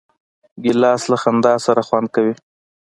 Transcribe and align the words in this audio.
ګیلاس 0.63 1.01
له 1.11 1.17
خندا 1.21 1.53
سره 1.65 1.81
خوند 1.87 2.07
کوي. 2.15 2.33